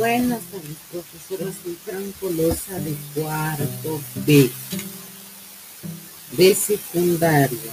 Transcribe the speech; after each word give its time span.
buenas 0.00 0.40
tardes, 0.44 0.78
profesora. 0.90 1.52
Soy 1.62 1.76
Franco 1.84 2.30
Loza 2.30 2.78
de 2.80 2.96
cuarto 3.14 4.00
B, 4.26 4.50
de 6.38 6.54
secundaria. 6.54 7.72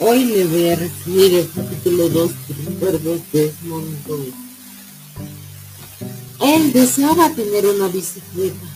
Hoy 0.00 0.24
le 0.24 0.44
voy 0.46 0.68
a 0.70 0.76
recibir 0.76 1.34
el 1.34 1.48
capítulo 1.52 2.08
2 2.08 2.30
de 2.48 2.54
Recuerdos 2.64 3.20
de 3.32 3.42
Desmond 3.44 4.34
Él 6.40 6.72
deseaba 6.72 7.30
tener 7.30 7.64
una 7.64 7.86
bicicleta. 7.86 8.66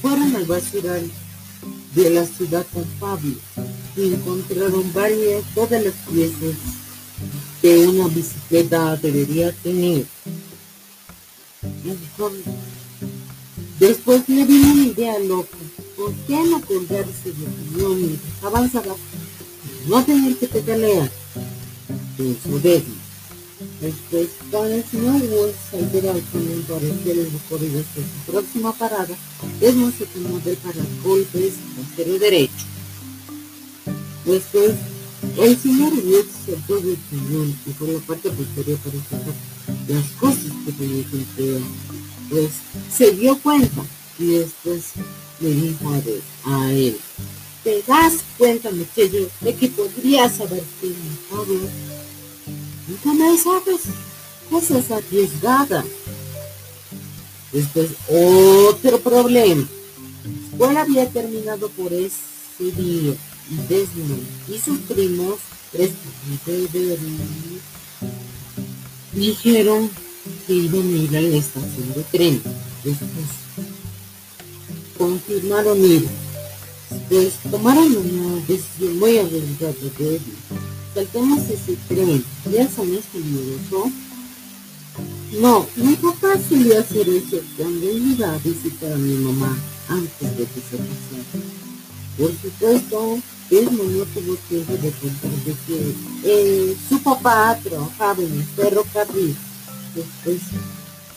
Fueron 0.00 0.36
al 0.36 0.44
basural 0.44 1.10
de 1.96 2.10
la 2.10 2.24
ciudad 2.24 2.64
con 2.72 2.84
Pablo 3.00 3.34
y 3.96 4.14
encontraron 4.14 4.92
varias, 4.92 5.42
todas 5.56 5.82
las 5.82 5.94
piezas 6.08 6.73
que 7.64 7.78
una 7.78 8.08
bicicleta 8.08 8.94
debería 8.96 9.50
tener. 9.50 10.04
Después 13.80 14.28
le 14.28 14.44
vino 14.44 14.70
una 14.70 14.84
idea 14.84 15.18
loca. 15.20 15.56
¿Por 15.96 16.12
qué 16.26 16.44
no 16.44 16.60
colgarse 16.60 17.32
de 17.32 17.46
opinión 17.46 18.00
y 18.02 18.44
avanzar? 18.44 18.84
No 19.88 20.04
tener 20.04 20.36
que 20.36 20.46
pedalear. 20.46 21.10
Eso 22.18 22.58
débil. 22.58 22.98
Después, 23.80 24.28
cuando 24.50 24.74
el 24.74 24.84
señor 24.84 25.26
Wolf 25.26 25.56
saldrá 25.70 26.12
al 26.12 26.22
convento 26.24 26.74
a 26.74 26.76
hacer 26.76 27.18
el 27.18 27.32
recorrido 27.32 27.80
hasta 27.80 28.00
su 28.02 28.30
próxima 28.30 28.72
parada, 28.74 29.16
Desmond 29.58 29.96
se 29.96 30.04
tomó 30.04 30.38
del 30.40 30.58
golpes 31.02 31.54
trasero 31.96 32.18
derecho. 32.18 32.66
Después 34.26 34.74
el 35.36 35.58
señor 35.58 35.92
Wood 35.92 36.26
saltó 36.46 36.80
del 36.80 36.98
cañón 37.10 37.58
y 37.66 37.70
por 37.70 37.88
la 37.88 37.98
parte 38.00 38.30
posterior 38.30 38.78
para 38.78 38.96
sacar 39.02 39.34
las 39.88 40.04
cosas 40.20 40.52
que 40.64 40.72
tenía 40.72 41.04
que 41.10 41.16
entregar. 41.16 41.60
Pues 42.30 42.50
se 42.96 43.10
dio 43.12 43.38
cuenta 43.38 43.82
y 44.18 44.26
después 44.26 44.92
le 45.40 45.50
dijo 45.50 45.92
a, 46.44 46.70
él, 46.70 46.96
¿te 47.64 47.82
das 47.82 48.14
cuenta, 48.38 48.70
muchacho, 48.70 49.28
de 49.40 49.54
que 49.54 49.68
podrías 49.68 50.40
haber 50.40 50.62
matado? 50.62 51.58
Nunca 52.86 53.12
me 53.14 53.38
sabes 53.38 53.80
cosas 54.50 54.90
arriesgadas. 54.90 55.84
Después, 57.52 57.90
otro 58.68 59.00
problema. 59.00 59.66
La 60.58 60.82
había 60.82 61.08
terminado 61.08 61.68
por 61.70 61.92
ese 61.92 62.72
día 62.76 63.14
Desmond 63.68 64.22
y 64.48 64.58
sus 64.58 64.78
primos 64.80 65.38
dijeron 69.12 69.90
que 70.46 70.54
iban 70.54 70.82
a 70.82 70.96
ir 70.96 71.16
a 71.16 71.20
la 71.20 71.36
estación 71.36 71.92
de 71.94 72.02
tren. 72.12 72.42
Después 72.84 73.26
confirmaron 74.96 75.84
ir. 75.84 76.06
Después 77.10 77.50
tomaron 77.50 77.96
una 77.96 78.46
decisión 78.46 78.98
muy 78.98 79.18
arriesgada 79.18 79.74
de 79.98 80.20
Saltemos 80.94 81.40
ese 81.40 81.76
tren. 81.88 82.24
¿Ya 82.52 82.68
sabes 82.68 83.04
peligroso? 83.12 83.90
No, 85.40 85.66
mi 85.74 85.96
papá 85.96 86.38
solía 86.48 86.78
hacer 86.78 87.08
eso 87.08 87.40
cuando 87.56 87.90
iba 87.90 88.32
a 88.32 88.38
visitar 88.38 88.92
a 88.92 88.96
mi 88.96 89.14
mamá 89.14 89.58
antes 89.88 90.36
de 90.36 90.44
que 90.44 90.60
se 90.60 90.76
pasara. 90.76 91.63
Por 92.16 92.30
supuesto, 92.40 93.18
Desmond 93.50 93.96
no 93.96 94.04
tuvo 94.06 94.36
tiempo 94.48 94.72
de 94.74 94.90
contar 94.92 95.30
de 95.44 95.54
que 95.66 95.94
eh, 96.24 96.76
su 96.88 97.02
papá 97.02 97.58
trabajaba 97.62 98.22
en 98.22 98.32
el 98.32 98.44
ferrocarril. 98.44 99.36
Después, 99.94 100.40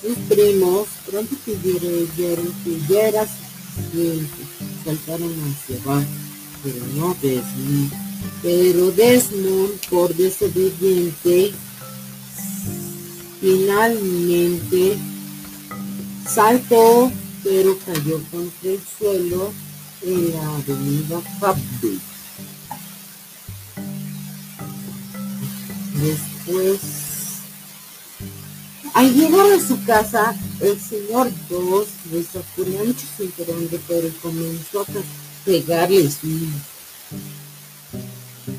sus 0.00 0.16
primos 0.28 0.86
pronto 1.06 1.34
pidieron 1.44 2.54
que 2.62 2.80
ya 2.88 3.08
era 3.08 3.26
suficiente. 3.26 4.28
Saltaron 4.84 5.32
hacia 5.32 5.82
abajo, 5.82 6.06
pero 6.62 6.86
no 6.96 7.16
Desmond. 7.20 7.92
Pero 8.42 8.90
Desmond, 8.92 9.72
por 9.90 10.14
desobediente, 10.14 11.52
finalmente 13.40 14.96
saltó, 16.26 17.10
pero 17.42 17.76
cayó 17.84 18.20
contra 18.30 18.70
el 18.70 18.80
suelo 18.98 19.52
en 20.04 20.32
la 20.32 20.56
avenida 20.56 21.20
Fabby. 21.40 22.00
Después, 25.94 26.80
al 28.92 29.14
llegar 29.14 29.46
a 29.52 29.66
su 29.66 29.82
casa, 29.84 30.36
el 30.60 30.80
señor 30.80 31.30
Dos 31.48 31.88
de 32.10 32.22
sacó 32.22 32.68
mucho 32.68 33.06
cinturón 33.16 33.68
pero 33.88 34.08
comenzó 34.20 34.82
a 34.82 34.86
pegarle 35.44 36.10
su 36.10 36.28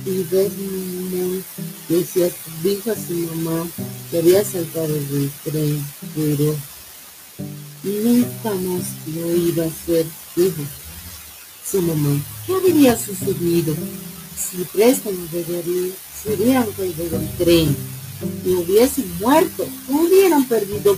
y 0.05 0.23
Desmond 0.23 1.44
decía 1.89 2.29
dijo 2.63 2.91
a 2.91 2.95
su 2.95 3.13
mamá 3.13 3.67
que 4.09 4.19
había 4.19 4.44
saltado 4.44 4.94
del 4.94 5.31
tren, 5.44 5.85
pero 6.16 6.55
nunca 7.84 8.51
más 8.51 8.85
lo 9.13 9.35
iba 9.35 9.63
a 9.63 9.67
hacer, 9.67 10.05
dijo 10.35 10.61
su 11.70 11.81
mamá. 11.81 12.20
¿Qué 12.46 12.53
habría 12.53 12.98
sucedido 12.98 13.76
si 14.36 14.64
Preston 14.66 15.16
se 15.31 16.34
hubieran 16.34 16.68
caído 16.72 17.09
del 17.09 17.30
tren 17.38 17.76
y 18.46 18.50
hubiesen 18.50 19.06
muerto, 19.20 19.68
hubieran 19.88 20.46
perdido 20.46 20.98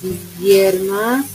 sus 0.00 0.16
piernas. 0.38 1.26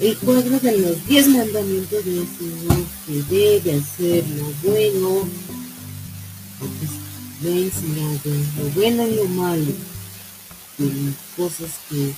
El 0.00 0.16
cuadro 0.18 0.58
de 0.58 0.78
los 0.78 1.06
diez 1.06 1.28
mandamientos 1.28 2.04
de 2.04 2.26
Señor 2.38 2.84
que 3.06 3.22
debe 3.34 3.78
hacer 3.78 4.24
lo 4.30 4.70
bueno, 4.70 5.28
me 7.40 7.50
ha 7.50 7.56
enseñado 7.56 8.20
lo 8.58 8.70
bueno 8.74 9.06
y 9.06 9.14
lo 9.14 9.24
malo, 9.26 9.72
y 10.78 11.12
cosas 11.36 11.70
que 11.88 12.12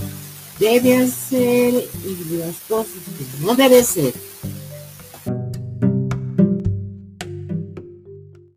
debe 0.58 0.96
hacer 0.96 1.74
y 2.04 2.36
las 2.36 2.56
cosas 2.68 2.92
que 3.18 3.44
no 3.44 3.54
debe 3.54 3.80
hacer. 3.80 4.14